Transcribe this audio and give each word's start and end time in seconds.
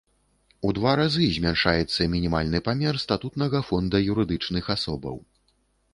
У 0.67 0.71
два 0.77 0.93
разы 0.99 1.27
змяншаецца 1.35 2.01
мінімальны 2.15 2.63
памер 2.69 3.01
статутнага 3.05 3.57
фонда 3.71 3.97
юрыдычных 4.15 4.65
асобаў. 4.77 5.15